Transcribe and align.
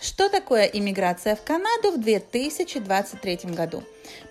Что 0.00 0.30
такое 0.30 0.64
иммиграция 0.64 1.36
в 1.36 1.42
Канаду 1.42 1.92
в 1.92 2.00
2023 2.00 3.50
году? 3.54 3.82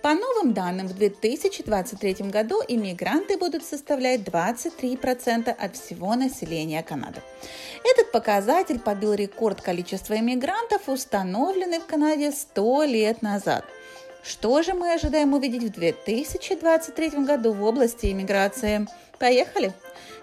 По 0.02 0.14
новым 0.14 0.52
данным, 0.52 0.88
в 0.88 0.94
2023 0.94 2.28
году 2.28 2.60
иммигранты 2.66 3.36
будут 3.36 3.64
составлять 3.64 4.22
23% 4.22 5.48
от 5.48 5.76
всего 5.76 6.16
населения 6.16 6.82
Канады. 6.82 7.22
Этот 7.84 8.10
показатель 8.10 8.80
побил 8.80 9.14
рекорд 9.14 9.60
количества 9.60 10.18
иммигрантов, 10.18 10.88
установленный 10.88 11.78
в 11.78 11.86
Канаде 11.86 12.32
100 12.32 12.84
лет 12.84 13.22
назад– 13.22 13.64
что 14.22 14.62
же 14.62 14.74
мы 14.74 14.92
ожидаем 14.92 15.32
увидеть 15.32 15.62
в 15.62 15.70
2023 15.70 17.24
году 17.24 17.52
в 17.52 17.64
области 17.64 18.12
иммиграции? 18.12 18.86
Поехали! 19.18 19.72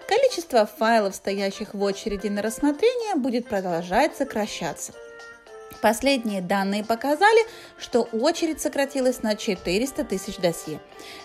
Количество 0.06 0.66
файлов, 0.66 1.16
стоящих 1.16 1.74
в 1.74 1.82
очереди 1.82 2.28
на 2.28 2.40
рассмотрение, 2.40 3.16
будет 3.16 3.48
продолжать 3.48 4.16
сокращаться. 4.16 4.92
Последние 5.80 6.40
данные 6.40 6.84
показали, 6.84 7.40
что 7.78 8.02
очередь 8.02 8.60
сократилась 8.60 9.22
на 9.22 9.36
400 9.36 10.04
тысяч 10.04 10.36
досье. 10.38 10.80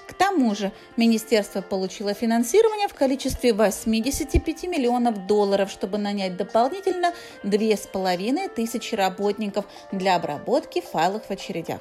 К 0.08 0.14
тому 0.14 0.54
же 0.54 0.72
министерство 0.96 1.62
получило 1.62 2.14
финансирование 2.14 2.88
в 2.88 2.94
количестве 2.94 3.54
85 3.54 4.64
миллионов 4.64 5.26
долларов, 5.26 5.72
чтобы 5.72 5.98
нанять 5.98 6.38
дополнительно 6.38 7.14
2,5 7.44 8.50
тысячи 8.50 8.94
работников 8.94 9.66
для 9.92 10.16
обработки 10.16 10.82
файлов 10.82 11.24
в 11.28 11.32
очередях. 11.32 11.80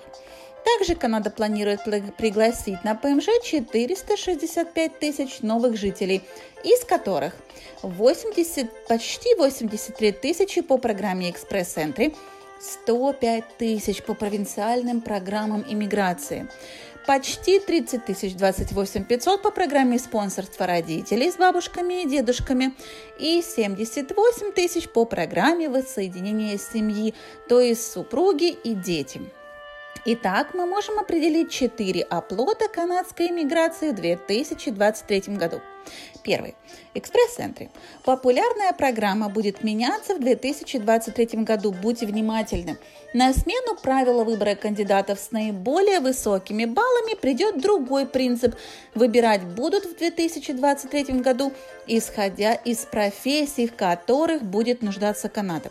Также 0.65 0.95
Канада 0.95 1.31
планирует 1.31 1.83
пригласить 2.17 2.85
на 2.85 2.95
ПМЖ 2.95 3.27
465 3.45 4.99
тысяч 4.99 5.41
новых 5.41 5.77
жителей, 5.77 6.23
из 6.63 6.85
которых 6.85 7.35
80, 7.83 8.87
почти 8.87 9.35
83 9.35 10.13
тысячи 10.13 10.61
по 10.61 10.79
программе 10.79 11.31
«Экспресс-энтри», 11.31 12.15
105 12.63 13.59
тысяч 13.59 14.03
по 14.03 14.15
провинциальным 14.15 15.01
программам 15.01 15.65
иммиграции, 15.69 16.49
почти 17.07 17.59
30 17.59 18.05
тысяч 18.05 18.35
28 18.37 19.05
500 19.05 19.43
по 19.43 19.51
программе 19.51 19.99
спонсорства 19.99 20.67
родителей 20.67 21.33
с 21.33 21.37
бабушками 21.37 22.03
и 22.03 22.09
дедушками 22.09 22.75
и 23.19 23.43
78 23.43 24.53
тысяч 24.53 24.89
по 24.89 25.05
программе 25.05 25.69
воссоединения 25.69 26.57
семьи, 26.57 27.15
то 27.49 27.61
есть 27.61 27.91
супруги 27.91 28.51
и 28.51 28.75
дети. 28.75 29.21
Итак, 30.05 30.55
мы 30.55 30.67
можем 30.67 30.99
определить 30.99 31.51
четыре 31.51 32.03
оплота 32.03 32.69
канадской 32.69 33.29
иммиграции 33.29 33.91
в 33.91 33.97
2023 33.97 35.37
году. 35.37 35.61
Первый. 36.23 36.55
Экспресс-центры. 36.95 37.71
Популярная 38.05 38.73
программа 38.73 39.29
будет 39.29 39.65
меняться 39.65 40.15
в 40.15 40.21
2023 40.21 41.43
году. 41.43 41.73
Будьте 41.73 42.07
внимательны. 42.07 42.79
На 43.15 43.33
смену 43.33 43.77
правила 43.83 44.25
выбора 44.25 44.55
кандидатов 44.55 45.19
с 45.19 45.33
наиболее 45.33 46.01
высокими 46.01 46.65
баллами 46.65 47.15
придет 47.15 47.61
другой 47.61 48.07
принцип. 48.07 48.55
Выбирать 48.95 49.43
будут 49.43 49.85
в 49.85 49.97
2023 49.97 51.21
году, 51.21 51.53
исходя 51.87 52.55
из 52.55 52.79
профессий, 52.79 53.67
в 53.67 53.75
которых 53.75 54.43
будет 54.43 54.83
нуждаться 54.83 55.29
Канада 55.29 55.71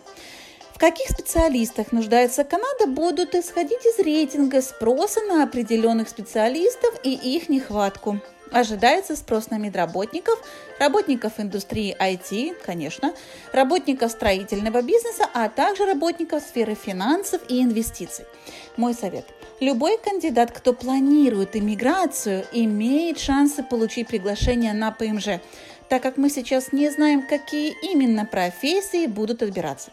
каких 0.82 1.10
специалистах 1.12 1.92
нуждается 1.92 2.44
Канада, 2.44 2.88
будут 2.88 3.36
исходить 3.36 3.86
из 3.86 4.00
рейтинга 4.00 4.64
спроса 4.64 5.22
на 5.22 5.44
определенных 5.44 6.10
специалистов 6.10 6.96
и 7.04 7.14
их 7.14 7.50
нехватку. 7.50 8.20
Ожидается 8.52 9.16
спрос 9.16 9.50
на 9.50 9.58
медработников, 9.58 10.38
работников 10.78 11.40
индустрии 11.40 11.96
IT, 11.98 12.58
конечно, 12.66 13.14
работников 13.54 14.12
строительного 14.12 14.82
бизнеса, 14.82 15.26
а 15.34 15.48
также 15.48 15.86
работников 15.86 16.44
сферы 16.44 16.76
финансов 16.76 17.42
и 17.48 17.62
инвестиций. 17.62 18.26
Мой 18.76 18.94
совет. 18.94 19.26
Любой 19.62 19.98
кандидат, 19.98 20.52
кто 20.52 20.74
планирует 20.74 21.56
иммиграцию, 21.56 22.46
имеет 22.52 23.20
шансы 23.20 23.64
получить 23.64 24.08
приглашение 24.08 24.74
на 24.74 24.92
ПМЖ, 24.92 25.40
так 25.88 26.04
как 26.04 26.18
мы 26.18 26.30
сейчас 26.30 26.74
не 26.74 26.90
знаем, 26.90 27.26
какие 27.26 27.74
именно 27.84 28.26
профессии 28.26 29.08
будут 29.08 29.44
отбираться. 29.44 29.92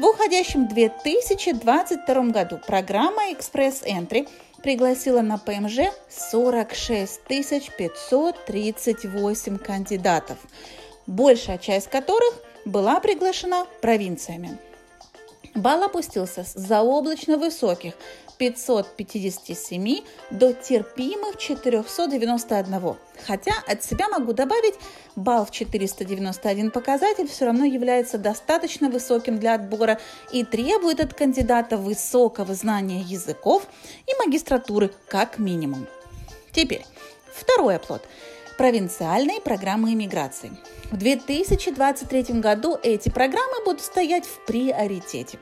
В 0.00 0.04
уходящем 0.06 0.66
2022 0.66 2.22
году 2.30 2.58
программа 2.66 3.30
Express 3.32 3.84
Entry 3.84 4.26
пригласила 4.62 5.20
на 5.20 5.36
ПМЖ 5.36 5.92
46 6.08 7.20
538 7.26 9.58
кандидатов, 9.58 10.38
большая 11.06 11.58
часть 11.58 11.90
которых 11.90 12.32
была 12.64 12.98
приглашена 13.00 13.66
провинциями. 13.82 14.56
Балл 15.54 15.82
опустился 15.82 16.44
с 16.44 16.54
заоблачно 16.54 17.36
высоких 17.36 17.94
557 18.38 20.00
до 20.30 20.52
терпимых 20.52 21.36
491. 21.38 22.96
Хотя 23.26 23.52
от 23.66 23.82
себя 23.82 24.08
могу 24.08 24.32
добавить, 24.32 24.76
балл 25.16 25.44
в 25.44 25.50
491 25.50 26.70
показатель 26.70 27.28
все 27.28 27.46
равно 27.46 27.64
является 27.64 28.16
достаточно 28.16 28.88
высоким 28.88 29.38
для 29.38 29.54
отбора 29.54 30.00
и 30.32 30.44
требует 30.44 31.00
от 31.00 31.14
кандидата 31.14 31.76
высокого 31.76 32.54
знания 32.54 33.00
языков 33.00 33.66
и 34.06 34.24
магистратуры 34.24 34.92
как 35.08 35.38
минимум. 35.38 35.86
Теперь, 36.52 36.86
второй 37.34 37.76
оплот 37.76 38.02
провинциальные 38.60 39.40
программы 39.40 39.94
иммиграции. 39.94 40.52
В 40.90 40.98
2023 40.98 42.40
году 42.40 42.76
эти 42.82 43.08
программы 43.08 43.64
будут 43.64 43.80
стоять 43.80 44.26
в 44.26 44.44
приоритете. 44.44 45.38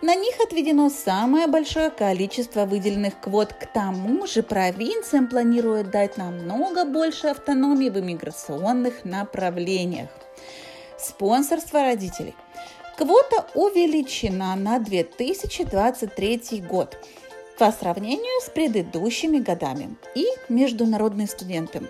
На 0.00 0.14
них 0.14 0.36
отведено 0.40 0.88
самое 0.88 1.48
большое 1.48 1.90
количество 1.90 2.64
выделенных 2.64 3.18
квот. 3.20 3.52
К 3.52 3.66
тому 3.66 4.28
же 4.28 4.44
провинциям 4.44 5.26
планируют 5.26 5.90
дать 5.90 6.16
намного 6.16 6.84
больше 6.84 7.26
автономии 7.26 7.90
в 7.90 7.98
иммиграционных 7.98 9.04
направлениях. 9.04 10.10
Спонсорство 10.96 11.82
родителей. 11.82 12.36
Квота 12.96 13.44
увеличена 13.56 14.54
на 14.54 14.78
2023 14.78 16.62
год 16.70 16.96
по 17.58 17.72
сравнению 17.72 18.40
с 18.40 18.50
предыдущими 18.50 19.38
годами 19.38 19.96
и 20.14 20.26
международные 20.48 21.26
студенты. 21.26 21.82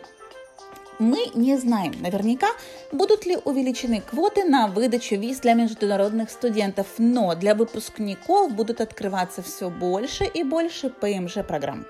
Мы 1.02 1.32
не 1.34 1.56
знаем 1.56 1.94
наверняка, 2.00 2.46
будут 2.92 3.26
ли 3.26 3.36
увеличены 3.44 4.00
квоты 4.00 4.44
на 4.44 4.68
выдачу 4.68 5.16
виз 5.16 5.40
для 5.40 5.54
международных 5.54 6.30
студентов, 6.30 6.86
но 6.98 7.34
для 7.34 7.56
выпускников 7.56 8.52
будут 8.52 8.80
открываться 8.80 9.42
все 9.42 9.68
больше 9.68 10.22
и 10.22 10.44
больше 10.44 10.90
ПМЖ-программ. 10.90 11.86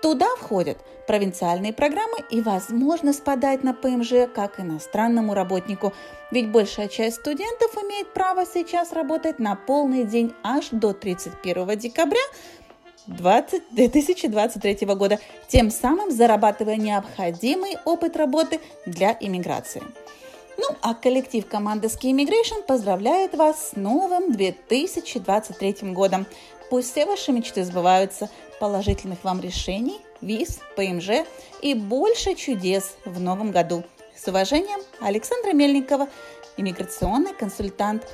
Туда 0.00 0.28
входят 0.40 0.78
провинциальные 1.06 1.74
программы 1.74 2.24
и 2.30 2.40
возможность 2.40 3.22
подать 3.22 3.64
на 3.64 3.74
ПМЖ 3.74 4.32
как 4.34 4.58
иностранному 4.58 5.34
работнику, 5.34 5.92
ведь 6.30 6.50
большая 6.50 6.88
часть 6.88 7.16
студентов 7.16 7.76
имеет 7.84 8.14
право 8.14 8.46
сейчас 8.46 8.92
работать 8.92 9.38
на 9.40 9.56
полный 9.56 10.04
день 10.04 10.32
аж 10.42 10.68
до 10.70 10.94
31 10.94 11.78
декабря 11.78 12.22
20, 13.06 13.62
2023 13.70 14.86
года, 14.94 15.18
тем 15.48 15.70
самым 15.70 16.10
зарабатывая 16.10 16.76
необходимый 16.76 17.76
опыт 17.84 18.16
работы 18.16 18.60
для 18.86 19.16
иммиграции. 19.18 19.82
Ну, 20.58 20.76
а 20.80 20.94
коллектив 20.94 21.46
команды 21.46 21.88
Ski 21.88 22.12
Immigration 22.12 22.62
поздравляет 22.66 23.34
вас 23.34 23.70
с 23.70 23.76
новым 23.76 24.32
2023 24.32 25.92
годом. 25.92 26.26
Пусть 26.70 26.92
все 26.92 27.06
ваши 27.06 27.32
мечты 27.32 27.64
сбываются, 27.64 28.30
положительных 28.60 29.24
вам 29.24 29.40
решений, 29.40 30.00
виз, 30.20 30.60
ПМЖ 30.76 31.26
и 31.60 31.74
больше 31.74 32.34
чудес 32.34 32.96
в 33.04 33.20
новом 33.20 33.50
году. 33.50 33.82
С 34.16 34.28
уважением, 34.28 34.80
Александра 35.00 35.52
Мельникова, 35.52 36.08
иммиграционный 36.56 37.34
консультант 37.34 38.06